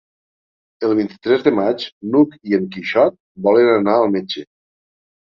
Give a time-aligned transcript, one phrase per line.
[0.87, 4.49] El vint-i-tres de maig n'Hug i en Quixot volen anar al metge.